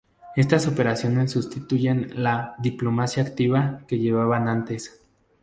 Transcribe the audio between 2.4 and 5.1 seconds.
"diplomacia activa" que llevaban antes.